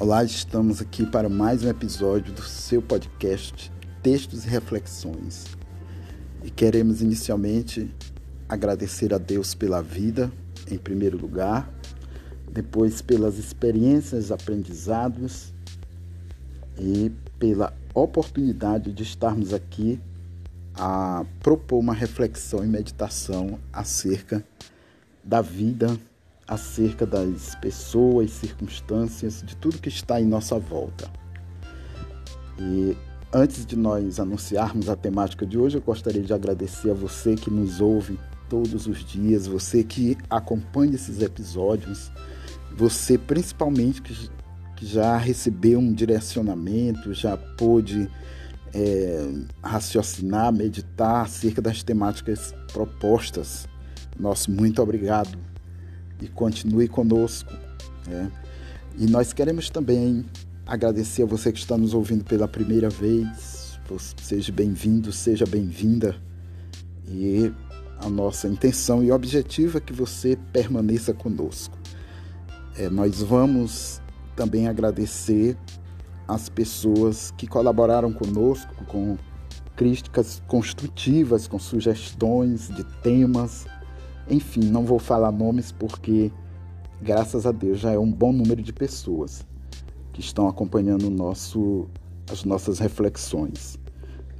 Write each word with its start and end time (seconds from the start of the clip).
Olá, 0.00 0.22
estamos 0.22 0.80
aqui 0.80 1.04
para 1.04 1.28
mais 1.28 1.64
um 1.64 1.68
episódio 1.68 2.32
do 2.32 2.42
seu 2.42 2.80
podcast 2.80 3.68
Textos 4.00 4.44
e 4.44 4.48
Reflexões. 4.48 5.44
E 6.44 6.52
queremos 6.52 7.02
inicialmente 7.02 7.92
agradecer 8.48 9.12
a 9.12 9.18
Deus 9.18 9.56
pela 9.56 9.82
vida, 9.82 10.30
em 10.70 10.78
primeiro 10.78 11.18
lugar, 11.18 11.68
depois 12.48 13.02
pelas 13.02 13.38
experiências, 13.38 14.30
aprendizados 14.30 15.52
e 16.78 17.10
pela 17.36 17.76
oportunidade 17.92 18.92
de 18.92 19.02
estarmos 19.02 19.52
aqui 19.52 20.00
a 20.76 21.26
propor 21.40 21.80
uma 21.80 21.92
reflexão 21.92 22.64
e 22.64 22.68
meditação 22.68 23.58
acerca 23.72 24.44
da 25.24 25.42
vida 25.42 25.98
acerca 26.48 27.04
das 27.04 27.54
pessoas, 27.56 28.30
circunstâncias, 28.30 29.42
de 29.44 29.54
tudo 29.54 29.78
que 29.78 29.90
está 29.90 30.18
em 30.18 30.24
nossa 30.24 30.58
volta. 30.58 31.10
E 32.58 32.96
antes 33.32 33.66
de 33.66 33.76
nós 33.76 34.18
anunciarmos 34.18 34.88
a 34.88 34.96
temática 34.96 35.44
de 35.44 35.58
hoje, 35.58 35.76
eu 35.76 35.82
gostaria 35.82 36.22
de 36.22 36.32
agradecer 36.32 36.90
a 36.90 36.94
você 36.94 37.34
que 37.34 37.50
nos 37.50 37.82
ouve 37.82 38.18
todos 38.48 38.86
os 38.86 39.04
dias, 39.04 39.46
você 39.46 39.84
que 39.84 40.16
acompanha 40.30 40.94
esses 40.94 41.20
episódios, 41.20 42.10
você 42.74 43.18
principalmente 43.18 44.00
que, 44.00 44.30
que 44.74 44.86
já 44.86 45.18
recebeu 45.18 45.78
um 45.78 45.92
direcionamento, 45.92 47.12
já 47.12 47.36
pôde 47.36 48.10
é, 48.72 49.32
raciocinar, 49.62 50.50
meditar 50.50 51.26
acerca 51.26 51.60
das 51.60 51.82
temáticas 51.82 52.54
propostas. 52.72 53.68
Nosso 54.18 54.50
muito 54.50 54.80
obrigado 54.80 55.38
e 56.20 56.28
continue 56.28 56.88
conosco. 56.88 57.52
Né? 58.06 58.30
E 58.96 59.06
nós 59.06 59.32
queremos 59.32 59.70
também 59.70 60.24
agradecer 60.66 61.22
a 61.22 61.26
você 61.26 61.52
que 61.52 61.58
está 61.58 61.76
nos 61.76 61.94
ouvindo 61.94 62.24
pela 62.24 62.48
primeira 62.48 62.90
vez. 62.90 63.78
Seja 64.20 64.52
bem-vindo, 64.52 65.12
seja 65.12 65.46
bem-vinda. 65.46 66.16
E 67.06 67.50
a 67.98 68.08
nossa 68.08 68.46
intenção 68.46 69.02
e 69.02 69.10
objetivo 69.10 69.78
é 69.78 69.80
que 69.80 69.92
você 69.92 70.38
permaneça 70.52 71.14
conosco. 71.14 71.76
É, 72.76 72.90
nós 72.90 73.22
vamos 73.22 74.00
também 74.36 74.68
agradecer 74.68 75.56
as 76.26 76.48
pessoas 76.48 77.32
que 77.36 77.46
colaboraram 77.46 78.12
conosco 78.12 78.84
com 78.84 79.16
críticas 79.74 80.42
construtivas, 80.46 81.48
com 81.48 81.58
sugestões 81.58 82.68
de 82.68 82.84
temas 83.02 83.66
enfim, 84.30 84.60
não 84.60 84.84
vou 84.84 84.98
falar 84.98 85.32
nomes 85.32 85.72
porque, 85.72 86.30
graças 87.00 87.46
a 87.46 87.52
Deus, 87.52 87.78
já 87.78 87.92
é 87.92 87.98
um 87.98 88.10
bom 88.10 88.32
número 88.32 88.62
de 88.62 88.72
pessoas 88.72 89.46
que 90.12 90.20
estão 90.20 90.48
acompanhando 90.48 91.10
nosso, 91.10 91.86
as 92.30 92.44
nossas 92.44 92.78
reflexões. 92.78 93.78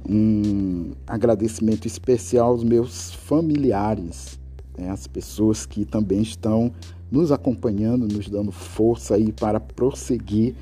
Um 0.07 0.91
agradecimento 1.07 1.85
especial 1.85 2.49
aos 2.49 2.63
meus 2.63 3.11
familiares, 3.11 4.39
né, 4.77 4.89
as 4.89 5.07
pessoas 5.07 5.65
que 5.65 5.85
também 5.85 6.21
estão 6.21 6.71
nos 7.11 7.31
acompanhando, 7.31 8.07
nos 8.07 8.29
dando 8.29 8.51
força 8.51 9.15
aí 9.15 9.31
para 9.31 9.59
prosseguir 9.59 10.55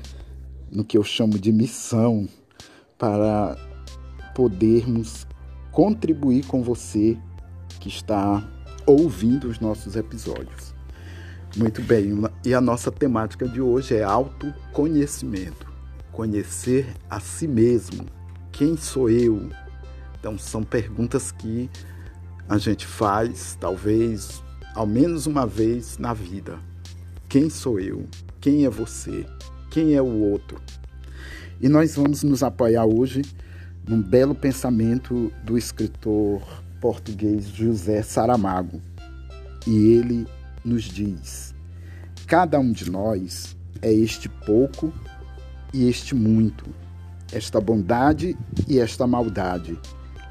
no 0.70 0.84
que 0.84 0.96
eu 0.96 1.04
chamo 1.04 1.38
de 1.38 1.52
missão, 1.52 2.28
para 2.96 3.56
podermos 4.34 5.26
contribuir 5.72 6.46
com 6.46 6.62
você 6.62 7.16
que 7.80 7.88
está 7.88 8.42
ouvindo 8.88 9.48
os 9.48 9.60
nossos 9.60 9.96
episódios. 9.96 10.74
Muito 11.54 11.82
bem, 11.82 12.22
e 12.44 12.54
a 12.54 12.60
nossa 12.60 12.90
temática 12.90 13.46
de 13.46 13.60
hoje 13.60 13.94
é 13.94 14.02
autoconhecimento. 14.02 15.66
Conhecer 16.10 16.86
a 17.10 17.20
si 17.20 17.46
mesmo. 17.46 18.06
Quem 18.50 18.78
sou 18.78 19.10
eu? 19.10 19.50
Então, 20.18 20.38
são 20.38 20.62
perguntas 20.62 21.30
que 21.30 21.68
a 22.48 22.56
gente 22.56 22.86
faz, 22.86 23.58
talvez, 23.60 24.42
ao 24.74 24.86
menos 24.86 25.26
uma 25.26 25.46
vez 25.46 25.98
na 25.98 26.14
vida. 26.14 26.58
Quem 27.28 27.50
sou 27.50 27.78
eu? 27.78 28.06
Quem 28.40 28.64
é 28.64 28.70
você? 28.70 29.26
Quem 29.70 29.94
é 29.94 30.00
o 30.00 30.06
outro? 30.06 30.58
E 31.60 31.68
nós 31.68 31.94
vamos 31.94 32.22
nos 32.22 32.42
apoiar 32.42 32.86
hoje 32.86 33.22
num 33.86 34.00
belo 34.00 34.34
pensamento 34.34 35.30
do 35.44 35.58
escritor 35.58 36.42
português 36.80 37.48
José 37.48 38.02
Saramago. 38.02 38.80
E 39.66 39.94
ele 39.94 40.26
nos 40.64 40.84
diz: 40.84 41.54
Cada 42.26 42.58
um 42.58 42.72
de 42.72 42.90
nós 42.90 43.56
é 43.82 43.92
este 43.92 44.28
pouco 44.28 44.92
e 45.72 45.88
este 45.88 46.14
muito, 46.14 46.64
esta 47.32 47.60
bondade 47.60 48.36
e 48.66 48.78
esta 48.78 49.06
maldade, 49.06 49.78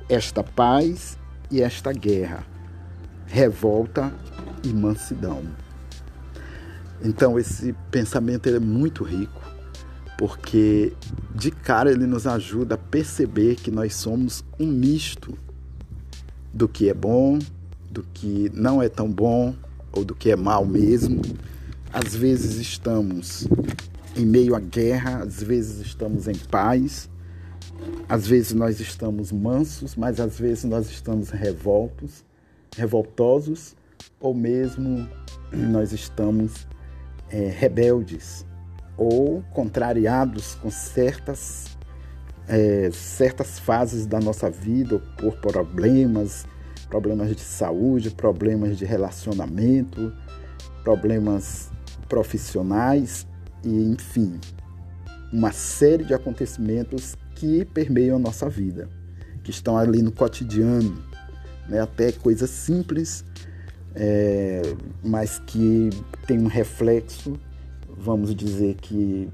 esta 0.09 0.43
paz 0.43 1.17
e 1.51 1.61
esta 1.61 1.91
guerra, 1.93 2.45
revolta 3.25 4.13
e 4.63 4.69
mansidão. 4.69 5.43
Então 7.03 7.37
esse 7.37 7.73
pensamento 7.91 8.49
é 8.49 8.59
muito 8.59 9.03
rico, 9.03 9.41
porque 10.17 10.93
de 11.35 11.51
cara 11.51 11.91
ele 11.91 12.07
nos 12.07 12.25
ajuda 12.25 12.75
a 12.75 12.77
perceber 12.77 13.55
que 13.55 13.69
nós 13.69 13.95
somos 13.95 14.43
um 14.59 14.65
misto 14.65 15.37
do 16.53 16.67
que 16.67 16.89
é 16.89 16.93
bom, 16.93 17.39
do 17.89 18.03
que 18.13 18.51
não 18.53 18.81
é 18.81 18.89
tão 18.89 19.09
bom 19.09 19.53
ou 19.91 20.03
do 20.03 20.15
que 20.15 20.31
é 20.31 20.35
mal 20.35 20.65
mesmo. 20.65 21.21
Às 21.91 22.15
vezes 22.15 22.57
estamos 22.57 23.47
em 24.15 24.25
meio 24.25 24.55
à 24.55 24.59
guerra, 24.59 25.23
às 25.23 25.41
vezes 25.41 25.85
estamos 25.85 26.27
em 26.27 26.35
paz, 26.35 27.09
às 28.09 28.27
vezes 28.27 28.53
nós 28.53 28.79
estamos 28.79 29.31
mansos, 29.31 29.95
mas 29.95 30.19
às 30.19 30.39
vezes 30.39 30.63
nós 30.63 30.89
estamos 30.89 31.29
revoltos, 31.29 32.25
revoltosos, 32.75 33.75
ou 34.19 34.33
mesmo 34.33 35.07
nós 35.51 35.91
estamos 35.91 36.67
é, 37.29 37.49
rebeldes 37.49 38.45
ou 38.97 39.43
contrariados 39.53 40.55
com 40.55 40.71
certas 40.71 41.76
é, 42.47 42.89
certas 42.91 43.59
fases 43.59 44.05
da 44.05 44.19
nossa 44.19 44.49
vida 44.49 44.99
por 45.17 45.35
problemas, 45.37 46.45
problemas 46.89 47.35
de 47.35 47.41
saúde, 47.41 48.09
problemas 48.09 48.77
de 48.77 48.85
relacionamento, 48.85 50.13
problemas 50.83 51.69
profissionais 52.07 53.27
e, 53.63 53.83
enfim, 53.83 54.39
uma 55.31 55.51
série 55.51 56.05
de 56.05 56.13
acontecimentos 56.13 57.15
que 57.35 57.65
permeiam 57.65 58.15
a 58.15 58.19
nossa 58.19 58.49
vida, 58.49 58.89
que 59.43 59.51
estão 59.51 59.77
ali 59.77 60.01
no 60.01 60.11
cotidiano, 60.11 60.97
né? 61.67 61.81
até 61.81 62.11
coisas 62.11 62.49
simples, 62.49 63.25
é, 63.93 64.61
mas 65.03 65.39
que 65.45 65.89
tem 66.25 66.39
um 66.39 66.47
reflexo, 66.47 67.37
vamos 67.97 68.33
dizer 68.33 68.75
que 68.75 69.29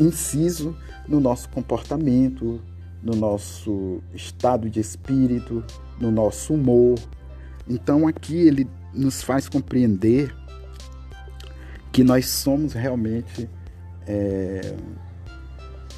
inciso 0.00 0.76
no 1.06 1.20
nosso 1.20 1.48
comportamento, 1.48 2.60
no 3.02 3.14
nosso 3.14 4.00
estado 4.14 4.70
de 4.70 4.80
espírito, 4.80 5.64
no 6.00 6.10
nosso 6.10 6.54
humor. 6.54 6.98
Então 7.68 8.06
aqui 8.06 8.36
ele 8.36 8.68
nos 8.94 9.22
faz 9.22 9.48
compreender 9.48 10.34
que 11.90 12.02
nós 12.02 12.26
somos 12.26 12.72
realmente, 12.72 13.48
é, 14.06 14.74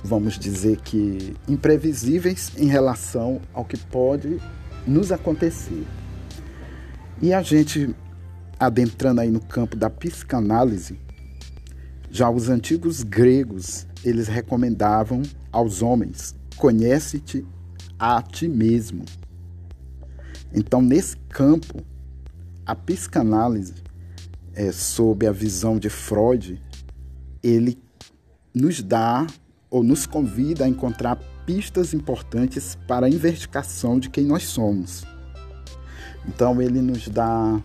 vamos 0.02 0.38
dizer 0.38 0.80
que, 0.80 1.36
imprevisíveis 1.48 2.52
em 2.56 2.66
relação 2.66 3.40
ao 3.52 3.64
que 3.64 3.76
pode 3.76 4.40
nos 4.86 5.12
acontecer. 5.12 5.86
E 7.22 7.32
a 7.32 7.42
gente, 7.42 7.94
adentrando 8.58 9.20
aí 9.20 9.30
no 9.30 9.40
campo 9.40 9.76
da 9.76 9.88
psicanálise, 9.88 10.98
já 12.14 12.30
os 12.30 12.48
antigos 12.48 13.02
gregos, 13.02 13.88
eles 14.04 14.28
recomendavam 14.28 15.20
aos 15.50 15.82
homens: 15.82 16.32
conhece-te 16.56 17.44
a 17.98 18.22
ti 18.22 18.46
mesmo. 18.46 19.04
Então, 20.52 20.80
nesse 20.80 21.16
campo, 21.28 21.84
a 22.64 22.72
psicanálise, 22.76 23.74
é, 24.54 24.70
sob 24.70 25.26
a 25.26 25.32
visão 25.32 25.76
de 25.76 25.90
Freud, 25.90 26.62
ele 27.42 27.82
nos 28.54 28.80
dá 28.80 29.26
ou 29.68 29.82
nos 29.82 30.06
convida 30.06 30.66
a 30.66 30.68
encontrar 30.68 31.16
pistas 31.44 31.92
importantes 31.92 32.78
para 32.86 33.06
a 33.06 33.10
investigação 33.10 33.98
de 33.98 34.08
quem 34.08 34.24
nós 34.24 34.44
somos. 34.44 35.04
Então, 36.28 36.62
ele 36.62 36.80
nos 36.80 37.08
dá, 37.08 37.60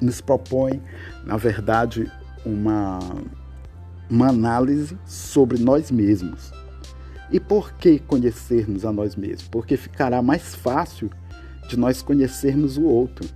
nos 0.00 0.20
propõe, 0.20 0.80
na 1.24 1.36
verdade, 1.36 2.08
uma, 2.44 2.98
uma 4.08 4.28
análise 4.28 4.96
sobre 5.06 5.58
nós 5.58 5.90
mesmos. 5.90 6.52
E 7.30 7.38
por 7.38 7.72
que 7.74 7.98
conhecermos 8.00 8.84
a 8.84 8.92
nós 8.92 9.14
mesmos? 9.14 9.48
Porque 9.48 9.76
ficará 9.76 10.20
mais 10.20 10.54
fácil 10.54 11.10
de 11.68 11.76
nós 11.76 12.02
conhecermos 12.02 12.76
o 12.76 12.82
outro. 12.82 13.28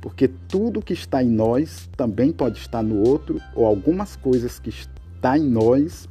Porque 0.00 0.26
tudo 0.26 0.82
que 0.82 0.92
está 0.92 1.22
em 1.22 1.28
nós 1.28 1.88
também 1.96 2.32
pode 2.32 2.58
estar 2.58 2.82
no 2.82 2.96
outro, 3.06 3.40
ou 3.54 3.66
algumas 3.66 4.16
coisas 4.16 4.58
que 4.58 4.70
está 4.70 5.38
em 5.38 5.48
nós 5.48 6.08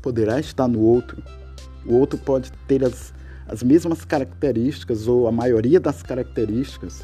poderá 0.00 0.40
estar 0.40 0.68
no 0.68 0.80
outro. 0.80 1.22
O 1.84 1.94
outro 1.94 2.16
pode 2.16 2.50
ter 2.66 2.84
as, 2.84 3.12
as 3.46 3.62
mesmas 3.62 4.04
características 4.04 5.08
ou 5.08 5.26
a 5.26 5.32
maioria 5.32 5.80
das 5.80 6.02
características, 6.02 7.02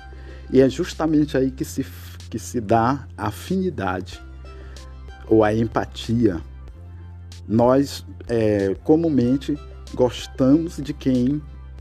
e 0.51 0.61
é 0.61 0.69
justamente 0.69 1.37
aí 1.37 1.51
que 1.51 1.65
se, 1.65 1.85
que 2.31 2.39
se 2.39 2.61
dá 2.61 3.07
a 3.17 3.27
afinidade 3.27 4.23
ou 5.29 5.45
a 5.45 5.55
empatia. 5.55 6.41
Nós, 7.47 8.05
é, 8.29 8.75
comumente, 8.85 9.59
gostamos 9.95 10.77
de 10.77 10.93
quem 10.93 11.41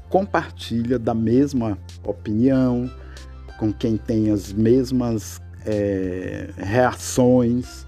compartilha 0.09 0.97
da 0.97 1.13
mesma 1.13 1.77
opinião, 2.03 2.89
com 3.57 3.73
quem 3.73 3.97
tem 3.97 4.31
as 4.31 4.53
mesmas 4.53 5.41
é, 5.65 6.49
reações, 6.57 7.85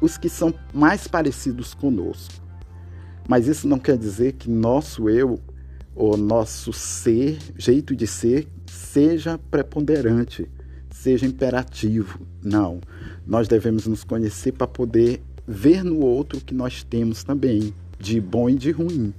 os 0.00 0.18
que 0.18 0.28
são 0.28 0.52
mais 0.72 1.06
parecidos 1.06 1.74
conosco. 1.74 2.34
Mas 3.28 3.46
isso 3.46 3.66
não 3.66 3.78
quer 3.78 3.96
dizer 3.96 4.32
que 4.32 4.50
nosso 4.50 5.08
eu, 5.08 5.40
ou 5.94 6.16
nosso 6.16 6.72
ser, 6.72 7.38
jeito 7.56 7.94
de 7.94 8.06
ser, 8.06 8.48
seja 8.66 9.38
preponderante, 9.50 10.50
seja 11.04 11.26
imperativo. 11.26 12.18
Não. 12.42 12.80
Nós 13.26 13.46
devemos 13.46 13.86
nos 13.86 14.04
conhecer 14.04 14.52
para 14.52 14.66
poder 14.66 15.20
ver 15.46 15.84
no 15.84 15.98
outro 16.00 16.38
o 16.38 16.40
que 16.40 16.54
nós 16.54 16.82
temos 16.82 17.22
também, 17.22 17.74
de 17.98 18.18
bom 18.18 18.48
e 18.48 18.54
de 18.54 18.70
ruim. 18.70 19.12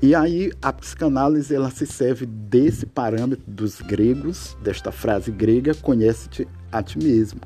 E 0.00 0.14
aí 0.14 0.52
a 0.62 0.72
psicanálise 0.72 1.52
ela 1.52 1.70
se 1.70 1.86
serve 1.86 2.24
desse 2.24 2.86
parâmetro 2.86 3.44
dos 3.48 3.80
gregos, 3.80 4.56
desta 4.62 4.92
frase 4.92 5.32
grega, 5.32 5.74
conhece-te 5.74 6.46
a 6.70 6.82
ti 6.84 6.98
mesmo. 6.98 7.40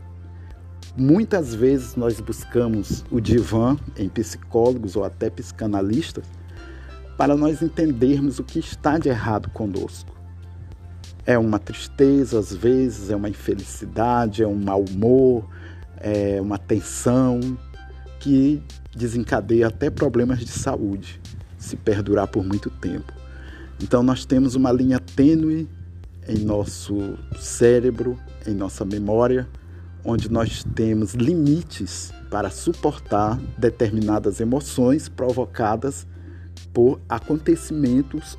Muitas 0.94 1.54
vezes 1.54 1.96
nós 1.96 2.20
buscamos 2.20 3.04
o 3.10 3.20
divã 3.20 3.76
em 3.96 4.08
psicólogos 4.08 4.96
ou 4.96 5.04
até 5.04 5.30
psicanalistas 5.30 6.26
para 7.16 7.34
nós 7.36 7.62
entendermos 7.62 8.38
o 8.38 8.44
que 8.44 8.58
está 8.58 8.98
de 8.98 9.08
errado 9.08 9.48
conosco. 9.50 10.15
É 11.26 11.36
uma 11.36 11.58
tristeza, 11.58 12.38
às 12.38 12.54
vezes, 12.54 13.10
é 13.10 13.16
uma 13.16 13.28
infelicidade, 13.28 14.42
é 14.42 14.46
um 14.46 14.54
mau 14.54 14.84
humor, 14.88 15.48
é 15.96 16.40
uma 16.40 16.56
tensão 16.56 17.40
que 18.20 18.62
desencadeia 18.94 19.66
até 19.66 19.90
problemas 19.90 20.38
de 20.38 20.50
saúde 20.50 21.20
se 21.58 21.76
perdurar 21.76 22.28
por 22.28 22.44
muito 22.44 22.70
tempo. 22.70 23.12
Então 23.82 24.02
nós 24.02 24.24
temos 24.24 24.54
uma 24.54 24.70
linha 24.70 25.00
tênue 25.00 25.68
em 26.28 26.38
nosso 26.38 27.18
cérebro, 27.38 28.18
em 28.46 28.54
nossa 28.54 28.84
memória, 28.84 29.48
onde 30.04 30.30
nós 30.30 30.64
temos 30.74 31.14
limites 31.14 32.12
para 32.30 32.50
suportar 32.50 33.38
determinadas 33.58 34.40
emoções 34.40 35.08
provocadas 35.08 36.06
por 36.72 37.00
acontecimentos 37.08 38.38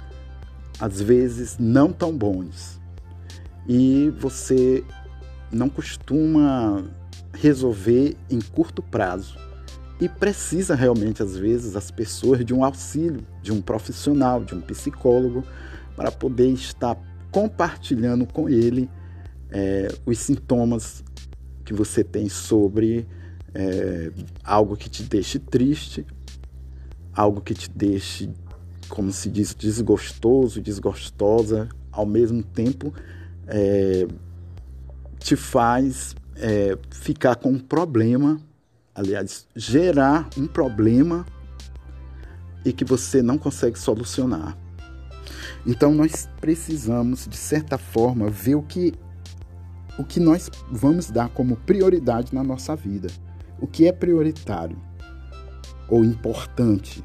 às 0.79 1.01
vezes 1.01 1.57
não 1.59 1.91
tão 1.91 2.15
bons. 2.15 2.76
E 3.67 4.09
você 4.17 4.83
não 5.51 5.69
costuma 5.69 6.83
resolver 7.33 8.15
em 8.29 8.39
curto 8.39 8.81
prazo. 8.81 9.37
E 9.99 10.07
precisa 10.07 10.75
realmente, 10.75 11.23
às 11.23 11.35
vezes, 11.35 11.75
as 11.75 11.89
pessoas 11.89 12.45
de 12.45 12.53
um 12.53 12.63
auxílio, 12.63 13.21
de 13.41 13.51
um 13.51 13.61
profissional, 13.61 14.43
de 14.43 14.53
um 14.53 14.61
psicólogo, 14.61 15.43
para 15.95 16.11
poder 16.11 16.49
estar 16.51 16.95
compartilhando 17.31 18.25
com 18.25 18.47
ele 18.47 18.89
é, 19.49 19.87
os 20.05 20.19
sintomas 20.19 21.03
que 21.65 21.73
você 21.73 22.03
tem 22.03 22.29
sobre 22.29 23.07
é, 23.53 24.11
algo 24.43 24.77
que 24.77 24.89
te 24.89 25.03
deixe 25.03 25.39
triste, 25.39 26.05
algo 27.13 27.41
que 27.41 27.55
te 27.55 27.69
deixe, 27.69 28.29
como 28.87 29.11
se 29.11 29.29
diz, 29.29 29.55
desgostoso, 29.55 30.61
desgostosa, 30.61 31.67
ao 31.91 32.05
mesmo 32.05 32.43
tempo 32.43 32.93
é, 33.47 34.07
te 35.19 35.35
faz 35.35 36.15
é, 36.35 36.77
ficar 36.91 37.35
com 37.35 37.49
um 37.49 37.59
problema 37.59 38.39
aliás, 38.97 39.45
gerar 39.55 40.27
um 40.35 40.47
problema 40.47 41.23
e 42.65 42.73
que 42.73 42.83
você 42.83 43.21
não 43.21 43.37
consegue 43.37 43.77
solucionar. 43.77 44.57
Então 45.65 45.93
nós 45.93 46.27
precisamos, 46.41 47.27
de 47.27 47.37
certa 47.37 47.77
forma, 47.77 48.27
ver 48.29 48.55
o 48.55 48.63
que 48.63 48.93
o 49.99 50.03
que 50.03 50.19
nós 50.19 50.49
vamos 50.71 51.09
dar 51.09 51.29
como 51.29 51.55
prioridade 51.55 52.33
na 52.33 52.43
nossa 52.43 52.75
vida. 52.75 53.09
O 53.59 53.65
que 53.65 53.87
é 53.87 53.91
prioritário 53.91 54.77
ou 55.87 56.03
importante. 56.03 57.03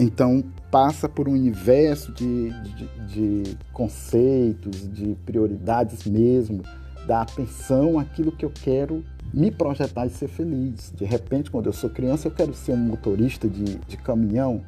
Então 0.00 0.42
passa 0.70 1.06
por 1.10 1.28
um 1.28 1.32
universo 1.32 2.10
de, 2.12 2.48
de, 2.48 2.88
de 3.06 3.56
conceitos, 3.70 4.90
de 4.90 5.14
prioridades 5.26 6.06
mesmo, 6.06 6.62
dar 7.06 7.20
atenção 7.20 7.98
àquilo 7.98 8.32
que 8.32 8.42
eu 8.42 8.50
quero 8.50 9.04
me 9.30 9.50
projetar 9.50 10.06
e 10.06 10.10
ser 10.10 10.28
feliz. 10.28 10.90
De 10.96 11.04
repente, 11.04 11.50
quando 11.50 11.66
eu 11.66 11.72
sou 11.74 11.90
criança, 11.90 12.28
eu 12.28 12.30
quero 12.30 12.54
ser 12.54 12.72
um 12.72 12.78
motorista 12.78 13.46
de, 13.46 13.76
de 13.76 13.98
caminhão, 13.98 14.62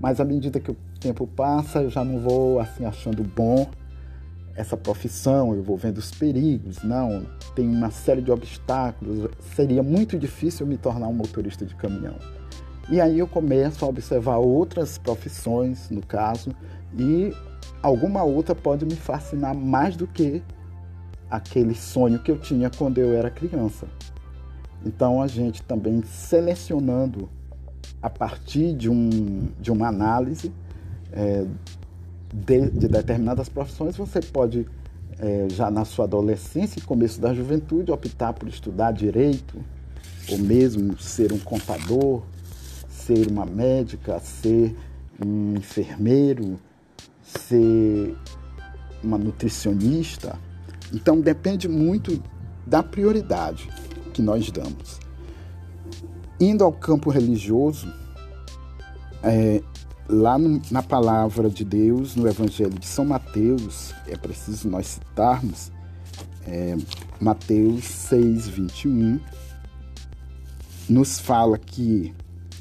mas 0.00 0.18
à 0.18 0.24
medida 0.24 0.58
que 0.58 0.70
o 0.70 0.76
tempo 0.98 1.26
passa, 1.26 1.82
eu 1.82 1.90
já 1.90 2.02
não 2.02 2.18
vou 2.18 2.58
assim 2.58 2.86
achando 2.86 3.22
bom 3.22 3.68
essa 4.56 4.78
profissão, 4.78 5.54
eu 5.54 5.62
vou 5.62 5.76
vendo 5.76 5.98
os 5.98 6.10
perigos. 6.10 6.82
Não, 6.82 7.26
tem 7.54 7.68
uma 7.68 7.90
série 7.90 8.22
de 8.22 8.30
obstáculos. 8.30 9.28
Seria 9.54 9.82
muito 9.82 10.18
difícil 10.18 10.66
me 10.66 10.78
tornar 10.78 11.06
um 11.06 11.12
motorista 11.12 11.66
de 11.66 11.74
caminhão. 11.74 12.16
E 12.90 13.00
aí 13.00 13.20
eu 13.20 13.28
começo 13.28 13.84
a 13.84 13.88
observar 13.88 14.38
outras 14.38 14.98
profissões, 14.98 15.88
no 15.90 16.04
caso, 16.04 16.50
e 16.98 17.32
alguma 17.80 18.24
outra 18.24 18.52
pode 18.52 18.84
me 18.84 18.96
fascinar 18.96 19.54
mais 19.54 19.94
do 19.94 20.08
que 20.08 20.42
aquele 21.30 21.74
sonho 21.74 22.18
que 22.18 22.32
eu 22.32 22.38
tinha 22.38 22.68
quando 22.68 22.98
eu 22.98 23.12
era 23.12 23.30
criança. 23.30 23.86
Então 24.84 25.22
a 25.22 25.28
gente 25.28 25.62
também 25.62 26.02
selecionando 26.02 27.28
a 28.02 28.10
partir 28.10 28.74
de, 28.74 28.90
um, 28.90 29.48
de 29.60 29.70
uma 29.70 29.86
análise 29.86 30.52
é, 31.12 31.44
de, 32.32 32.70
de, 32.70 32.88
determinadas 32.88 33.48
profissões, 33.48 33.96
você 33.96 34.20
pode, 34.20 34.66
é, 35.20 35.46
já 35.50 35.70
na 35.70 35.84
sua 35.84 36.06
adolescência 36.06 36.80
e 36.80 36.82
começo 36.82 37.20
da 37.20 37.32
juventude, 37.32 37.92
optar 37.92 38.32
por 38.32 38.48
estudar 38.48 38.92
direito, 38.92 39.58
ou 40.30 40.38
mesmo 40.38 40.98
ser 40.98 41.32
um 41.32 41.38
contador, 41.38 42.22
ser 43.18 43.30
uma 43.30 43.46
médica, 43.46 44.18
ser 44.20 44.76
um 45.24 45.54
enfermeiro, 45.56 46.58
ser 47.22 48.16
uma 49.02 49.18
nutricionista 49.18 50.38
então 50.92 51.20
depende 51.20 51.68
muito 51.68 52.22
da 52.66 52.82
prioridade 52.82 53.68
que 54.12 54.20
nós 54.20 54.50
damos. 54.50 54.98
Indo 56.40 56.64
ao 56.64 56.72
campo 56.72 57.10
religioso, 57.10 57.92
é, 59.22 59.62
lá 60.08 60.38
no, 60.38 60.60
na 60.70 60.82
palavra 60.82 61.48
de 61.48 61.64
Deus, 61.64 62.16
no 62.16 62.26
Evangelho 62.26 62.78
de 62.78 62.86
São 62.86 63.04
Mateus, 63.04 63.94
é 64.06 64.16
preciso 64.16 64.68
nós 64.68 64.86
citarmos 64.86 65.70
é, 66.46 66.76
Mateus 67.20 67.84
6, 67.84 68.48
21, 68.48 69.20
nos 70.88 71.20
fala 71.20 71.58
que 71.58 72.12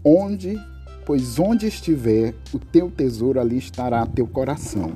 onde, 0.03 0.57
pois 1.05 1.39
onde 1.39 1.67
estiver 1.67 2.33
o 2.53 2.59
teu 2.59 2.89
tesouro, 2.89 3.39
ali 3.39 3.57
estará 3.57 4.05
teu 4.05 4.27
coração. 4.27 4.93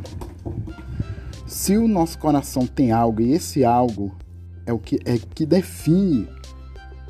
Se 1.47 1.77
o 1.77 1.87
nosso 1.87 2.17
coração 2.17 2.65
tem 2.65 2.91
algo 2.91 3.21
e 3.21 3.31
esse 3.31 3.63
algo 3.63 4.15
é 4.65 4.73
o 4.73 4.79
que 4.79 4.99
é 5.05 5.17
que 5.17 5.45
define 5.45 6.27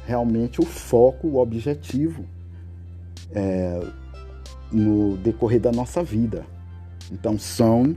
realmente 0.05 0.59
o 0.59 0.65
foco, 0.65 1.27
o 1.27 1.37
objetivo 1.37 2.25
é, 3.31 3.79
no 4.71 5.17
decorrer 5.17 5.59
da 5.59 5.71
nossa 5.71 6.03
vida. 6.03 6.45
Então 7.11 7.37
são 7.37 7.95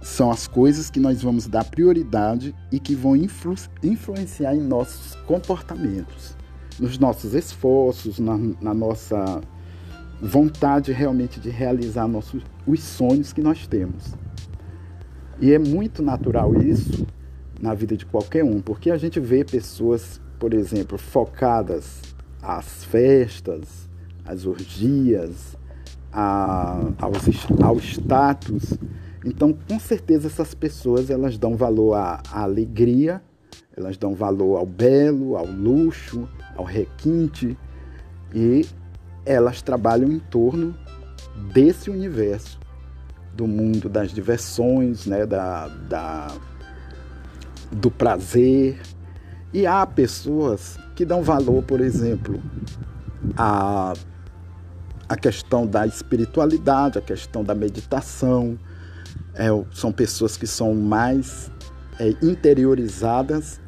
são 0.00 0.30
as 0.30 0.46
coisas 0.46 0.88
que 0.88 0.98
nós 0.98 1.20
vamos 1.20 1.46
dar 1.46 1.64
prioridade 1.64 2.54
e 2.72 2.80
que 2.80 2.94
vão 2.94 3.14
influ, 3.14 3.54
influenciar 3.82 4.54
em 4.54 4.60
nossos 4.60 5.14
comportamentos, 5.26 6.34
nos 6.80 6.98
nossos 6.98 7.34
esforços, 7.34 8.18
na, 8.18 8.38
na 8.60 8.74
nossa 8.74 9.40
vontade 10.20 10.92
realmente 10.92 11.38
de 11.38 11.50
realizar 11.50 12.08
nossos, 12.08 12.42
os 12.66 12.82
sonhos 12.82 13.32
que 13.32 13.42
nós 13.42 13.66
temos. 13.66 14.14
E 15.40 15.52
é 15.52 15.58
muito 15.58 16.02
natural 16.02 16.54
isso 16.56 17.06
na 17.60 17.74
vida 17.74 17.96
de 17.96 18.06
qualquer 18.06 18.42
um, 18.42 18.60
porque 18.60 18.90
a 18.90 18.96
gente 18.96 19.20
vê 19.20 19.44
pessoas, 19.44 20.20
por 20.38 20.54
exemplo, 20.54 20.98
focadas 20.98 22.00
às 22.42 22.84
festas, 22.84 23.88
às 24.24 24.46
orgias, 24.46 25.56
a, 26.12 26.78
aos, 26.98 27.46
ao 27.62 27.78
status. 27.78 28.74
Então, 29.24 29.56
com 29.68 29.78
certeza, 29.78 30.28
essas 30.28 30.54
pessoas 30.54 31.10
elas 31.10 31.36
dão 31.36 31.56
valor 31.56 31.94
à, 31.94 32.22
à 32.30 32.42
alegria 32.42 33.22
elas 33.76 33.96
dão 33.96 34.14
valor 34.14 34.58
ao 34.58 34.66
belo, 34.66 35.36
ao 35.36 35.46
luxo, 35.46 36.28
ao 36.56 36.64
requinte 36.64 37.56
e 38.34 38.66
elas 39.24 39.62
trabalham 39.62 40.10
em 40.10 40.18
torno 40.18 40.74
desse 41.52 41.90
universo 41.90 42.58
do 43.34 43.46
mundo 43.46 43.88
das 43.88 44.12
diversões, 44.12 45.06
né, 45.06 45.24
da, 45.24 45.68
da, 45.68 46.28
do 47.70 47.90
prazer. 47.90 48.78
E 49.52 49.66
há 49.66 49.86
pessoas 49.86 50.78
que 50.94 51.04
dão 51.04 51.22
valor, 51.22 51.62
por 51.62 51.80
exemplo, 51.80 52.40
a, 53.36 53.94
a 55.08 55.16
questão 55.16 55.66
da 55.66 55.86
espiritualidade, 55.86 56.98
a 56.98 57.02
questão 57.02 57.42
da 57.42 57.54
meditação. 57.54 58.58
É, 59.34 59.46
são 59.72 59.90
pessoas 59.92 60.36
que 60.36 60.46
são 60.46 60.74
mais 60.74 61.50
é, 62.00 62.14
interiorizadas, 62.22 63.60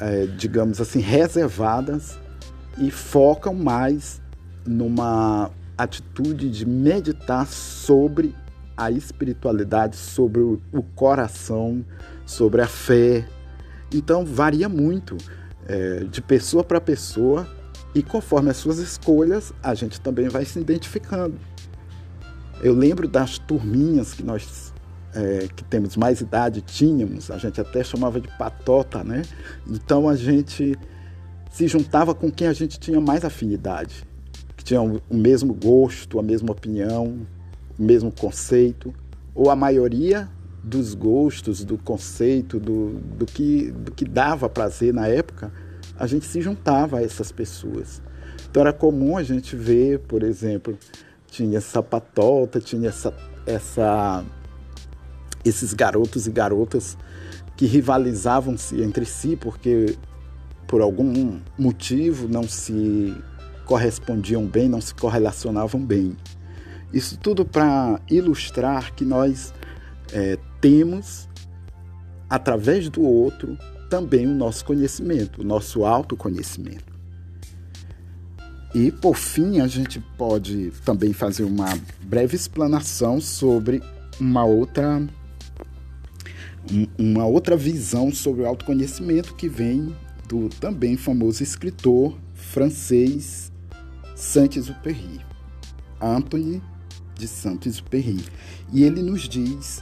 é, 0.00 0.26
digamos 0.26 0.80
assim, 0.80 0.98
reservadas 0.98 2.18
e 2.76 2.90
focam 2.90 3.54
mais 3.54 4.20
numa 4.66 5.50
atitude 5.78 6.50
de 6.50 6.66
meditar 6.66 7.46
sobre 7.46 8.34
a 8.76 8.90
espiritualidade, 8.90 9.96
sobre 9.96 10.40
o, 10.40 10.60
o 10.72 10.82
coração, 10.82 11.84
sobre 12.26 12.60
a 12.60 12.66
fé. 12.66 13.26
Então 13.94 14.24
varia 14.24 14.68
muito 14.68 15.16
é, 15.66 16.04
de 16.04 16.20
pessoa 16.20 16.64
para 16.64 16.80
pessoa 16.80 17.46
e 17.94 18.02
conforme 18.02 18.50
as 18.50 18.56
suas 18.56 18.78
escolhas, 18.78 19.52
a 19.62 19.74
gente 19.74 20.00
também 20.00 20.28
vai 20.28 20.44
se 20.44 20.58
identificando. 20.58 21.36
Eu 22.62 22.74
lembro 22.74 23.06
das 23.06 23.38
turminhas 23.38 24.12
que 24.12 24.22
nós 24.22 24.69
é, 25.14 25.48
que 25.54 25.64
temos 25.64 25.96
mais 25.96 26.20
idade 26.20 26.60
tínhamos, 26.60 27.30
a 27.30 27.38
gente 27.38 27.60
até 27.60 27.82
chamava 27.82 28.20
de 28.20 28.28
patota, 28.36 29.02
né? 29.02 29.22
Então 29.68 30.08
a 30.08 30.16
gente 30.16 30.76
se 31.50 31.66
juntava 31.66 32.14
com 32.14 32.30
quem 32.30 32.46
a 32.46 32.52
gente 32.52 32.78
tinha 32.78 33.00
mais 33.00 33.24
afinidade, 33.24 34.04
que 34.56 34.64
tinha 34.64 34.80
o 34.80 35.00
mesmo 35.10 35.52
gosto, 35.52 36.18
a 36.18 36.22
mesma 36.22 36.52
opinião, 36.52 37.26
o 37.78 37.82
mesmo 37.82 38.12
conceito, 38.12 38.94
ou 39.34 39.50
a 39.50 39.56
maioria 39.56 40.28
dos 40.62 40.94
gostos, 40.94 41.64
do 41.64 41.78
conceito, 41.78 42.60
do, 42.60 43.00
do, 43.18 43.26
que, 43.26 43.70
do 43.72 43.90
que 43.90 44.04
dava 44.04 44.48
prazer 44.48 44.92
na 44.92 45.08
época, 45.08 45.52
a 45.98 46.06
gente 46.06 46.26
se 46.26 46.40
juntava 46.40 46.98
a 46.98 47.02
essas 47.02 47.32
pessoas. 47.32 48.02
Então 48.48 48.60
era 48.60 48.72
comum 48.72 49.16
a 49.16 49.22
gente 49.22 49.56
ver, 49.56 50.00
por 50.00 50.22
exemplo, 50.22 50.78
tinha 51.28 51.58
essa 51.58 51.82
patota, 51.82 52.60
tinha 52.60 52.88
essa, 52.88 53.14
essa 53.46 54.24
esses 55.44 55.72
garotos 55.74 56.26
e 56.26 56.30
garotas 56.30 56.96
que 57.56 57.66
rivalizavam-se 57.66 58.80
entre 58.82 59.04
si 59.04 59.36
porque 59.36 59.96
por 60.66 60.80
algum 60.80 61.40
motivo 61.58 62.28
não 62.28 62.44
se 62.44 63.14
correspondiam 63.64 64.46
bem, 64.46 64.68
não 64.68 64.80
se 64.80 64.94
correlacionavam 64.94 65.84
bem. 65.84 66.16
Isso 66.92 67.18
tudo 67.18 67.44
para 67.44 68.00
ilustrar 68.10 68.94
que 68.94 69.04
nós 69.04 69.52
é, 70.12 70.38
temos, 70.60 71.28
através 72.28 72.88
do 72.88 73.02
outro, 73.02 73.56
também 73.88 74.26
o 74.26 74.34
nosso 74.34 74.64
conhecimento, 74.64 75.42
o 75.42 75.44
nosso 75.44 75.84
autoconhecimento. 75.84 76.90
E, 78.74 78.92
por 78.92 79.16
fim, 79.16 79.60
a 79.60 79.66
gente 79.66 79.98
pode 80.16 80.72
também 80.84 81.12
fazer 81.12 81.42
uma 81.42 81.76
breve 82.02 82.36
explanação 82.36 83.20
sobre 83.20 83.82
uma 84.20 84.44
outra 84.44 85.02
uma 86.98 87.24
outra 87.24 87.56
visão 87.56 88.12
sobre 88.12 88.42
o 88.42 88.46
autoconhecimento 88.46 89.34
que 89.34 89.48
vem 89.48 89.94
do 90.28 90.48
também 90.48 90.96
famoso 90.96 91.42
escritor 91.42 92.16
francês 92.34 93.50
Saint-Exupéry, 94.14 95.20
Anthony 96.00 96.62
de 97.14 97.26
Saint-Exupéry. 97.26 98.24
E 98.72 98.84
ele 98.84 99.02
nos 99.02 99.28
diz: 99.28 99.80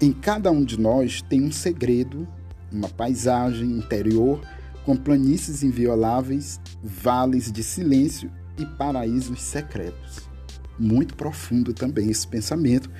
em 0.00 0.12
cada 0.12 0.50
um 0.50 0.64
de 0.64 0.78
nós 0.78 1.22
tem 1.22 1.42
um 1.42 1.52
segredo, 1.52 2.26
uma 2.70 2.88
paisagem 2.88 3.70
interior 3.72 4.40
com 4.84 4.96
planícies 4.96 5.62
invioláveis, 5.62 6.60
vales 6.82 7.50
de 7.50 7.62
silêncio 7.62 8.30
e 8.58 8.66
paraísos 8.66 9.40
secretos. 9.40 10.28
Muito 10.78 11.14
profundo 11.14 11.72
também 11.72 12.10
esse 12.10 12.26
pensamento 12.26 12.90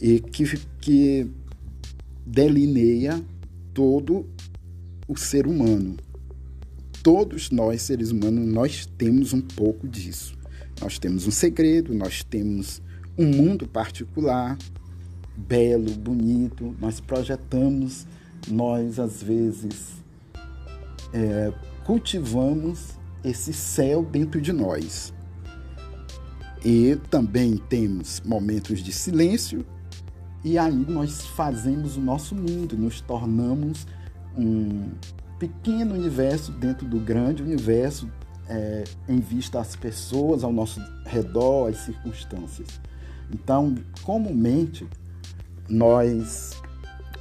e 0.00 0.20
que, 0.20 0.44
que 0.80 1.30
delineia 2.28 3.24
todo 3.72 4.26
o 5.08 5.16
ser 5.16 5.46
humano. 5.46 5.96
Todos 7.02 7.50
nós, 7.50 7.82
seres 7.82 8.10
humanos, 8.10 8.46
nós 8.46 8.86
temos 8.98 9.32
um 9.32 9.40
pouco 9.40 9.88
disso. 9.88 10.36
Nós 10.80 10.98
temos 10.98 11.26
um 11.26 11.30
segredo, 11.30 11.94
nós 11.94 12.22
temos 12.22 12.82
um 13.16 13.26
mundo 13.26 13.66
particular, 13.66 14.58
belo, 15.36 15.90
bonito, 15.92 16.76
nós 16.78 17.00
projetamos, 17.00 18.06
nós 18.46 18.98
às 18.98 19.22
vezes 19.22 19.94
é, 21.12 21.52
cultivamos 21.84 22.90
esse 23.24 23.52
céu 23.54 24.04
dentro 24.04 24.40
de 24.40 24.52
nós. 24.52 25.14
E 26.64 26.96
também 27.08 27.56
temos 27.56 28.20
momentos 28.24 28.82
de 28.82 28.92
silêncio 28.92 29.64
e 30.44 30.56
aí 30.56 30.86
nós 30.88 31.26
fazemos 31.26 31.96
o 31.96 32.00
nosso 32.00 32.34
mundo, 32.34 32.76
nos 32.76 33.00
tornamos 33.00 33.86
um 34.36 34.90
pequeno 35.38 35.94
universo 35.94 36.52
dentro 36.52 36.86
do 36.86 36.98
grande 36.98 37.42
universo 37.42 38.08
é, 38.48 38.84
em 39.08 39.18
vista 39.20 39.60
às 39.60 39.76
pessoas 39.76 40.42
ao 40.42 40.52
nosso 40.52 40.80
redor, 41.04 41.68
às 41.68 41.78
circunstâncias. 41.78 42.80
Então, 43.30 43.74
comumente, 44.02 44.86
nós, 45.68 46.60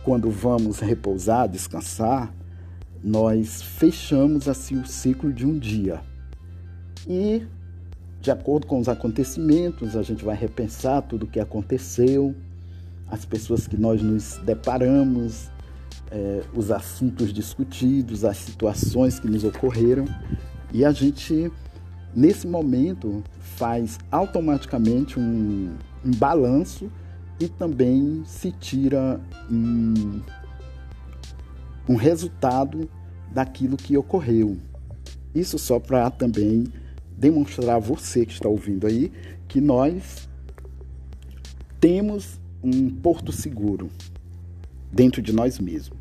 quando 0.03 0.29
vamos 0.29 0.79
repousar, 0.79 1.49
descansar, 1.49 2.33
nós 3.03 3.61
fechamos 3.61 4.47
assim 4.47 4.79
o 4.79 4.85
ciclo 4.85 5.33
de 5.33 5.45
um 5.45 5.57
dia. 5.57 6.01
E, 7.05 7.45
de 8.21 8.31
acordo 8.31 8.67
com 8.67 8.79
os 8.79 8.87
acontecimentos, 8.87 9.95
a 9.95 10.01
gente 10.01 10.23
vai 10.23 10.35
repensar 10.35 11.01
tudo 11.01 11.23
o 11.23 11.27
que 11.27 11.39
aconteceu, 11.39 12.33
as 13.09 13.25
pessoas 13.25 13.67
que 13.67 13.77
nós 13.77 14.01
nos 14.01 14.39
deparamos, 14.45 15.49
é, 16.11 16.41
os 16.53 16.71
assuntos 16.71 17.33
discutidos, 17.33 18.25
as 18.25 18.37
situações 18.37 19.19
que 19.19 19.27
nos 19.27 19.43
ocorreram, 19.43 20.05
e 20.73 20.83
a 20.83 20.91
gente, 20.91 21.51
nesse 22.13 22.47
momento, 22.47 23.23
faz 23.39 23.97
automaticamente 24.11 25.19
um, 25.19 25.75
um 26.05 26.11
balanço 26.11 26.91
e 27.39 27.47
também 27.47 28.23
se 28.25 28.51
tira 28.51 29.21
um, 29.49 30.21
um 31.87 31.95
resultado 31.95 32.89
daquilo 33.31 33.77
que 33.77 33.97
ocorreu. 33.97 34.57
Isso 35.33 35.57
só 35.57 35.79
para 35.79 36.09
também 36.09 36.65
demonstrar 37.17 37.77
a 37.77 37.79
você 37.79 38.25
que 38.25 38.33
está 38.33 38.49
ouvindo 38.49 38.85
aí 38.87 39.11
que 39.47 39.61
nós 39.61 40.27
temos 41.79 42.39
um 42.63 42.89
porto 42.89 43.31
seguro 43.31 43.89
dentro 44.91 45.21
de 45.21 45.33
nós 45.33 45.59
mesmos. 45.59 45.97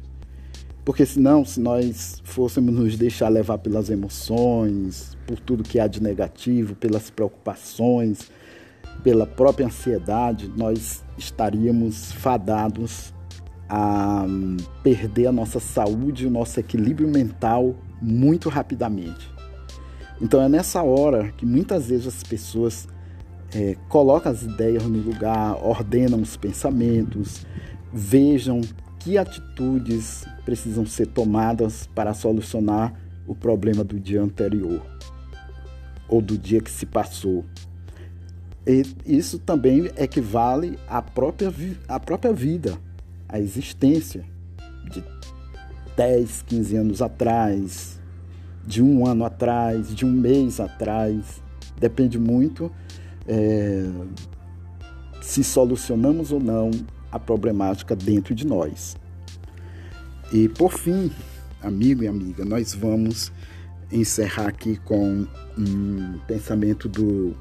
Porque 0.84 1.04
senão, 1.04 1.44
se 1.44 1.58
nós 1.58 2.22
fôssemos 2.24 2.72
nos 2.72 2.96
deixar 2.96 3.28
levar 3.28 3.58
pelas 3.58 3.90
emoções, 3.90 5.18
por 5.26 5.40
tudo 5.40 5.64
que 5.64 5.80
há 5.80 5.88
de 5.88 6.00
negativo, 6.00 6.76
pelas 6.76 7.10
preocupações, 7.10 8.30
pela 9.02 9.26
própria 9.26 9.66
ansiedade, 9.66 10.50
nós 10.56 11.02
estaríamos 11.18 12.12
fadados 12.12 13.12
a 13.68 14.24
perder 14.82 15.26
a 15.26 15.32
nossa 15.32 15.58
saúde 15.58 16.26
o 16.26 16.30
nosso 16.30 16.60
equilíbrio 16.60 17.08
mental 17.08 17.74
muito 18.00 18.48
rapidamente. 18.48 19.28
Então 20.20 20.40
é 20.40 20.48
nessa 20.48 20.82
hora 20.82 21.32
que 21.36 21.44
muitas 21.44 21.88
vezes 21.88 22.06
as 22.06 22.22
pessoas 22.22 22.88
é, 23.54 23.76
colocam 23.88 24.32
as 24.32 24.42
ideias 24.42 24.82
no 24.84 24.98
lugar, 24.98 25.56
ordenam 25.64 26.20
os 26.20 26.36
pensamentos, 26.36 27.46
vejam 27.92 28.60
que 28.98 29.16
atitudes 29.16 30.24
precisam 30.44 30.84
ser 30.84 31.06
tomadas 31.06 31.88
para 31.94 32.12
solucionar 32.12 32.92
o 33.26 33.34
problema 33.34 33.84
do 33.84 33.98
dia 33.98 34.22
anterior 34.22 34.82
ou 36.08 36.20
do 36.20 36.36
dia 36.36 36.60
que 36.60 36.70
se 36.70 36.86
passou. 36.86 37.44
E 38.66 38.82
isso 39.06 39.38
também 39.38 39.88
equivale 39.96 40.78
à 40.88 41.00
própria, 41.00 41.52
à 41.88 42.00
própria 42.00 42.32
vida, 42.32 42.76
à 43.28 43.38
existência 43.38 44.24
de 44.90 45.02
10, 45.96 46.42
15 46.42 46.76
anos 46.76 47.02
atrás, 47.02 48.00
de 48.66 48.82
um 48.82 49.06
ano 49.06 49.24
atrás, 49.24 49.94
de 49.94 50.04
um 50.04 50.10
mês 50.10 50.58
atrás. 50.58 51.40
Depende 51.78 52.18
muito 52.18 52.72
é, 53.26 53.84
se 55.20 55.42
solucionamos 55.42 56.32
ou 56.32 56.40
não 56.40 56.70
a 57.10 57.18
problemática 57.18 57.96
dentro 57.96 58.34
de 58.34 58.46
nós. 58.46 58.96
E 60.32 60.48
por 60.48 60.72
fim, 60.72 61.10
amigo 61.62 62.02
e 62.02 62.08
amiga, 62.08 62.44
nós 62.44 62.74
vamos 62.74 63.32
encerrar 63.90 64.48
aqui 64.48 64.76
com 64.78 65.26
um 65.56 66.18
pensamento 66.26 66.88
do 66.88 67.36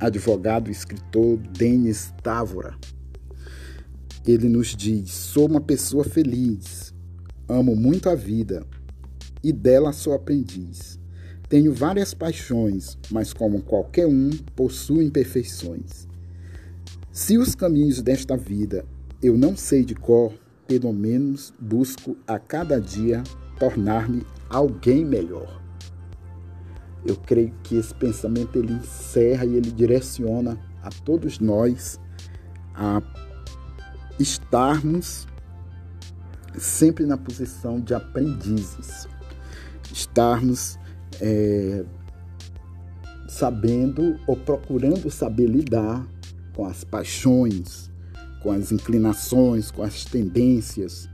advogado 0.00 0.68
e 0.68 0.72
escritor 0.72 1.36
Denis 1.38 2.12
Távora. 2.22 2.74
Ele 4.26 4.48
nos 4.48 4.74
diz: 4.74 5.10
Sou 5.10 5.46
uma 5.46 5.60
pessoa 5.60 6.04
feliz, 6.04 6.94
amo 7.48 7.76
muito 7.76 8.08
a 8.08 8.14
vida 8.14 8.66
e 9.42 9.52
dela 9.52 9.92
sou 9.92 10.14
aprendiz. 10.14 11.01
Tenho 11.52 11.70
várias 11.74 12.14
paixões, 12.14 12.96
mas 13.10 13.34
como 13.34 13.60
qualquer 13.60 14.06
um, 14.06 14.30
possuo 14.56 15.02
imperfeições. 15.02 16.08
Se 17.10 17.36
os 17.36 17.54
caminhos 17.54 18.00
desta 18.00 18.38
vida 18.38 18.86
eu 19.22 19.36
não 19.36 19.54
sei 19.54 19.84
de 19.84 19.94
cor, 19.94 20.32
pelo 20.66 20.94
menos 20.94 21.52
busco 21.60 22.16
a 22.26 22.38
cada 22.38 22.80
dia 22.80 23.22
tornar-me 23.58 24.26
alguém 24.48 25.04
melhor. 25.04 25.60
Eu 27.04 27.16
creio 27.16 27.52
que 27.62 27.76
esse 27.76 27.94
pensamento 27.96 28.58
ele 28.58 28.72
encerra 28.72 29.44
e 29.44 29.54
ele 29.54 29.70
direciona 29.70 30.58
a 30.82 30.88
todos 31.04 31.38
nós 31.38 32.00
a 32.74 33.02
estarmos 34.18 35.28
sempre 36.56 37.04
na 37.04 37.18
posição 37.18 37.78
de 37.78 37.92
aprendizes, 37.92 39.06
estarmos 39.92 40.80
é, 41.20 41.84
sabendo 43.28 44.18
ou 44.26 44.36
procurando 44.36 45.10
saber 45.10 45.46
lidar 45.46 46.06
com 46.54 46.64
as 46.66 46.84
paixões, 46.84 47.90
com 48.42 48.50
as 48.50 48.72
inclinações, 48.72 49.70
com 49.70 49.82
as 49.82 50.04
tendências 50.04 51.08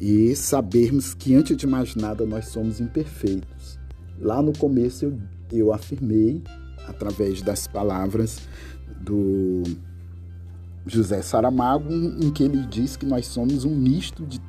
e 0.00 0.34
sabermos 0.34 1.14
que 1.14 1.34
antes 1.34 1.56
de 1.56 1.66
mais 1.66 1.94
nada 1.94 2.26
nós 2.26 2.46
somos 2.48 2.80
imperfeitos. 2.80 3.78
Lá 4.20 4.42
no 4.42 4.52
começo 4.56 5.04
eu, 5.04 5.18
eu 5.52 5.72
afirmei, 5.72 6.42
através 6.86 7.42
das 7.42 7.66
palavras 7.66 8.40
do 9.00 9.62
José 10.86 11.22
Saramago, 11.22 11.92
em 11.92 12.30
que 12.30 12.42
ele 12.42 12.66
diz 12.66 12.96
que 12.96 13.06
nós 13.06 13.26
somos 13.26 13.64
um 13.64 13.74
misto 13.74 14.26
de 14.26 14.40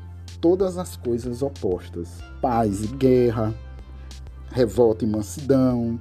todas 0.41 0.77
as 0.77 0.95
coisas 0.97 1.41
opostas: 1.41 2.19
paz 2.41 2.83
e 2.83 2.87
guerra, 2.87 3.53
revolta 4.53 5.03
e 5.03 5.07
mansidão, 5.07 5.99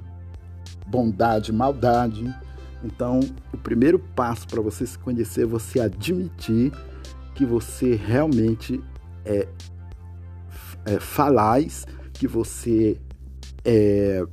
bondade 0.87 1.51
e 1.51 1.53
maldade. 1.53 2.33
Então, 2.83 3.19
o 3.51 3.57
primeiro 3.57 3.97
passo 3.97 4.47
para 4.47 4.61
você 4.61 4.85
se 4.85 4.97
conhecer 4.99 5.41
é 5.41 5.45
você 5.45 5.79
admitir 5.79 6.71
que 7.33 7.45
você 7.45 7.95
realmente 7.95 8.79
é, 9.25 9.47
é 10.85 10.99
falaz, 10.99 11.85
que 12.13 12.27
você 12.27 12.99
é 13.65 14.23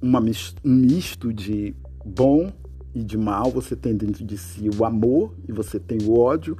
uma, 0.00 0.20
um 0.20 0.74
misto 0.74 1.32
de 1.32 1.76
bom 2.04 2.50
e 2.94 3.02
de 3.02 3.18
mal, 3.18 3.50
você 3.50 3.76
tem 3.76 3.94
dentro 3.94 4.24
de 4.24 4.38
si 4.38 4.70
o 4.70 4.84
amor 4.84 5.34
e 5.46 5.52
você 5.52 5.78
tem 5.78 5.98
o 6.02 6.18
ódio, 6.18 6.56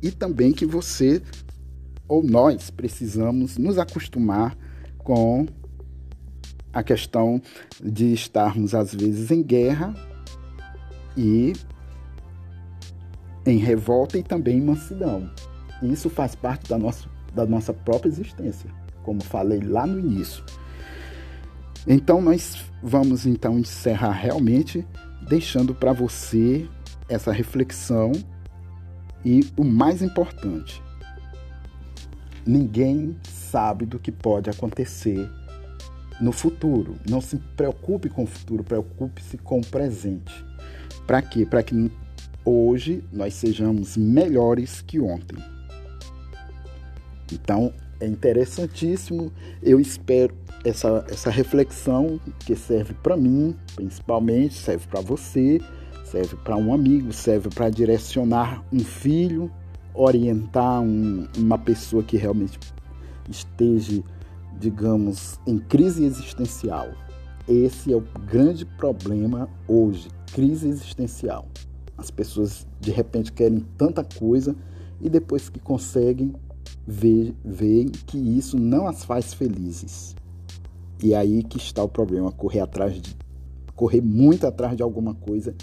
e 0.00 0.10
também 0.10 0.52
que 0.52 0.66
você 0.66 1.22
ou 2.06 2.22
nós 2.22 2.70
precisamos 2.70 3.56
nos 3.56 3.78
acostumar 3.78 4.56
com 4.98 5.46
a 6.72 6.82
questão 6.82 7.40
de 7.82 8.12
estarmos 8.12 8.74
às 8.74 8.94
vezes 8.94 9.30
em 9.30 9.42
guerra 9.42 9.94
e 11.16 11.52
em 13.44 13.58
revolta 13.58 14.18
e 14.18 14.22
também 14.22 14.58
em 14.58 14.62
mansidão. 14.62 15.30
Isso 15.82 16.08
faz 16.08 16.34
parte 16.34 16.68
da 16.68 16.78
nossa, 16.78 17.08
da 17.34 17.44
nossa 17.44 17.72
própria 17.72 18.08
existência, 18.08 18.70
como 19.02 19.22
falei 19.22 19.60
lá 19.60 19.86
no 19.86 19.98
início. 19.98 20.44
Então 21.86 22.22
nós 22.22 22.64
vamos 22.82 23.26
então 23.26 23.58
encerrar 23.58 24.12
realmente 24.12 24.86
deixando 25.28 25.74
para 25.74 25.92
você 25.92 26.68
essa 27.08 27.32
reflexão 27.32 28.12
e 29.24 29.40
o 29.56 29.64
mais 29.64 30.02
importante, 30.02 30.82
ninguém 32.46 33.16
sabe 33.22 33.86
do 33.86 33.98
que 33.98 34.10
pode 34.10 34.50
acontecer 34.50 35.28
no 36.22 36.30
futuro. 36.30 36.94
Não 37.10 37.20
se 37.20 37.36
preocupe 37.56 38.08
com 38.08 38.22
o 38.22 38.26
futuro, 38.26 38.62
preocupe-se 38.62 39.36
com 39.36 39.58
o 39.58 39.66
presente. 39.66 40.32
Para 41.04 41.20
quê? 41.20 41.44
Para 41.44 41.64
que 41.64 41.90
hoje 42.44 43.02
nós 43.12 43.34
sejamos 43.34 43.96
melhores 43.96 44.80
que 44.80 45.00
ontem. 45.00 45.36
Então, 47.32 47.74
é 47.98 48.06
interessantíssimo. 48.06 49.32
Eu 49.60 49.80
espero 49.80 50.32
essa, 50.64 51.04
essa 51.10 51.28
reflexão 51.28 52.20
que 52.46 52.54
serve 52.54 52.94
para 53.02 53.16
mim, 53.16 53.56
principalmente, 53.74 54.54
serve 54.54 54.86
para 54.86 55.00
você, 55.00 55.60
serve 56.04 56.36
para 56.36 56.56
um 56.56 56.72
amigo, 56.72 57.12
serve 57.12 57.48
para 57.48 57.68
direcionar 57.68 58.62
um 58.72 58.78
filho, 58.80 59.50
orientar 59.92 60.80
um, 60.80 61.26
uma 61.36 61.58
pessoa 61.58 62.04
que 62.04 62.16
realmente 62.16 62.60
esteja, 63.28 64.02
digamos, 64.58 65.38
em 65.46 65.58
crise 65.58 66.04
existencial. 66.04 66.88
Esse 67.48 67.92
é 67.92 67.96
o 67.96 68.04
grande 68.30 68.64
problema 68.64 69.48
hoje, 69.66 70.08
crise 70.32 70.68
existencial. 70.68 71.48
As 71.98 72.10
pessoas 72.10 72.66
de 72.80 72.90
repente 72.90 73.32
querem 73.32 73.66
tanta 73.76 74.04
coisa 74.04 74.54
e 75.00 75.08
depois 75.08 75.48
que 75.48 75.58
conseguem, 75.58 76.32
veem 76.86 77.88
que 77.88 78.18
isso 78.18 78.58
não 78.58 78.86
as 78.86 79.04
faz 79.04 79.34
felizes. 79.34 80.14
E 81.02 81.14
aí 81.14 81.42
que 81.42 81.58
está 81.58 81.82
o 81.82 81.88
problema, 81.88 82.30
correr 82.30 82.60
atrás 82.60 83.00
de 83.00 83.16
correr 83.74 84.00
muito 84.00 84.46
atrás 84.46 84.76
de 84.76 84.82
alguma 84.82 85.14
coisa 85.14 85.54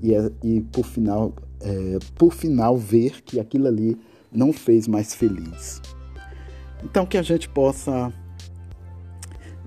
e, 0.00 0.14
é, 0.14 0.30
e 0.42 0.60
por 0.60 0.84
final 0.84 1.34
é, 1.60 1.98
por 2.14 2.32
final 2.32 2.76
ver 2.76 3.20
que 3.22 3.40
aquilo 3.40 3.66
ali 3.66 3.98
não 4.32 4.52
fez 4.52 4.86
mais 4.86 5.14
feliz. 5.14 5.82
Então 6.82 7.04
que 7.04 7.18
a 7.18 7.22
gente 7.22 7.48
possa 7.48 8.12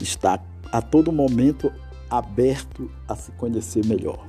estar 0.03 0.43
a 0.71 0.81
todo 0.81 1.11
momento 1.11 1.71
aberto 2.09 2.89
a 3.07 3.15
se 3.15 3.31
conhecer 3.33 3.85
melhor. 3.85 4.27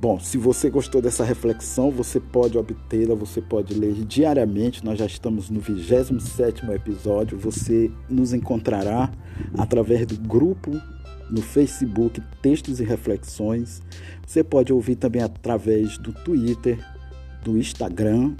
Bom, 0.00 0.20
se 0.20 0.38
você 0.38 0.70
gostou 0.70 1.02
dessa 1.02 1.24
reflexão, 1.24 1.90
você 1.90 2.20
pode 2.20 2.56
obtê-la, 2.56 3.16
você 3.16 3.42
pode 3.42 3.74
ler 3.74 3.94
diariamente. 3.94 4.84
Nós 4.84 4.98
já 4.98 5.06
estamos 5.06 5.50
no 5.50 5.60
27º 5.60 6.70
episódio. 6.70 7.36
Você 7.38 7.90
nos 8.08 8.32
encontrará 8.32 9.10
através 9.56 10.06
do 10.06 10.16
grupo 10.16 10.70
no 11.28 11.42
Facebook 11.42 12.22
Textos 12.40 12.78
e 12.78 12.84
Reflexões. 12.84 13.82
Você 14.24 14.44
pode 14.44 14.72
ouvir 14.72 14.94
também 14.94 15.20
através 15.20 15.98
do 15.98 16.12
Twitter, 16.12 16.78
do 17.42 17.58
Instagram 17.58 18.36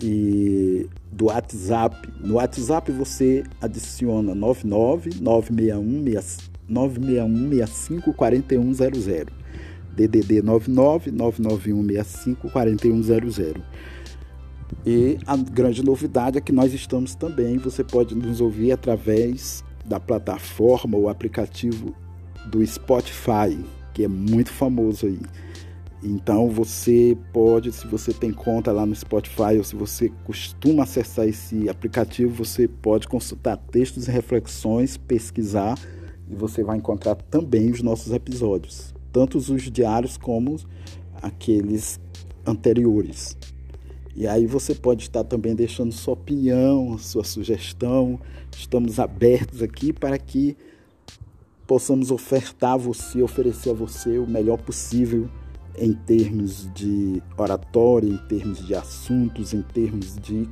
e 0.00 0.88
do 1.12 1.26
WhatsApp. 1.26 2.08
No 2.20 2.34
WhatsApp 2.34 2.92
você 2.92 3.44
adiciona 3.60 4.34
99 4.34 5.10
961 5.20 6.42
961 6.68 8.12
4100. 8.12 9.26
DDD 9.96 10.42
99 10.42 11.10
99165 11.10 12.50
4100. 12.50 13.54
E 14.84 15.18
a 15.26 15.36
grande 15.36 15.82
novidade 15.82 16.38
é 16.38 16.40
que 16.40 16.52
nós 16.52 16.74
estamos 16.74 17.14
também, 17.14 17.56
você 17.56 17.82
pode 17.82 18.14
nos 18.14 18.40
ouvir 18.40 18.72
através 18.72 19.64
da 19.84 19.98
plataforma 19.98 20.96
ou 20.96 21.08
aplicativo 21.08 21.94
do 22.46 22.64
Spotify, 22.66 23.58
que 23.94 24.04
é 24.04 24.08
muito 24.08 24.50
famoso 24.50 25.06
aí. 25.06 25.20
Então 26.06 26.48
você 26.48 27.16
pode, 27.32 27.72
se 27.72 27.86
você 27.86 28.12
tem 28.12 28.32
conta 28.32 28.70
lá 28.70 28.86
no 28.86 28.94
Spotify 28.94 29.56
ou 29.58 29.64
se 29.64 29.74
você 29.74 30.10
costuma 30.24 30.84
acessar 30.84 31.26
esse 31.26 31.68
aplicativo, 31.68 32.32
você 32.44 32.68
pode 32.68 33.08
consultar 33.08 33.56
textos 33.56 34.06
e 34.06 34.10
reflexões, 34.10 34.96
pesquisar 34.96 35.78
e 36.28 36.34
você 36.34 36.62
vai 36.62 36.76
encontrar 36.76 37.14
também 37.16 37.70
os 37.70 37.82
nossos 37.82 38.12
episódios 38.12 38.94
tanto 39.16 39.38
os 39.38 39.72
diários 39.72 40.18
como 40.18 40.60
aqueles 41.22 41.98
anteriores. 42.46 43.34
E 44.14 44.26
aí 44.26 44.44
você 44.44 44.74
pode 44.74 45.04
estar 45.04 45.24
também 45.24 45.54
deixando 45.54 45.90
sua 45.90 46.12
opinião, 46.12 46.98
sua 46.98 47.24
sugestão. 47.24 48.20
Estamos 48.54 49.00
abertos 49.00 49.62
aqui 49.62 49.90
para 49.90 50.18
que 50.18 50.54
possamos 51.66 52.10
ofertar 52.10 52.72
a 52.72 52.76
você, 52.76 53.22
oferecer 53.22 53.70
a 53.70 53.72
você 53.72 54.18
o 54.18 54.26
melhor 54.26 54.58
possível 54.58 55.30
em 55.78 55.92
termos 55.92 56.72
de 56.74 57.22
oratória, 57.36 58.08
em 58.08 58.16
termos 58.28 58.66
de 58.66 58.74
assuntos, 58.74 59.52
em 59.52 59.62
termos 59.62 60.16
de 60.16 60.48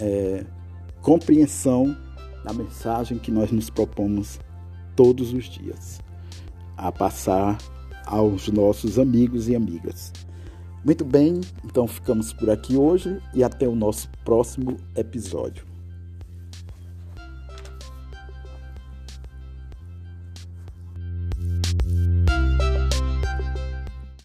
é, 0.00 0.44
compreensão 1.02 1.96
da 2.44 2.52
mensagem 2.52 3.18
que 3.18 3.30
nós 3.30 3.50
nos 3.50 3.68
propomos 3.68 4.38
todos 4.96 5.32
os 5.32 5.44
dias 5.44 6.00
a 6.76 6.90
passar 6.90 7.58
aos 8.06 8.48
nossos 8.48 8.98
amigos 8.98 9.48
e 9.48 9.54
amigas. 9.54 10.12
Muito 10.84 11.04
bem, 11.04 11.40
então 11.64 11.86
ficamos 11.86 12.32
por 12.32 12.48
aqui 12.48 12.76
hoje 12.76 13.20
e 13.34 13.44
até 13.44 13.68
o 13.68 13.74
nosso 13.74 14.08
próximo 14.24 14.78
episódio. 14.96 15.69